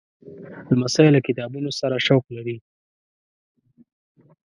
لمسی 0.77 1.07
له 1.15 1.19
کتابونو 1.27 1.69
سره 1.79 2.03
شوق 2.05 2.23
لري. 2.35 2.57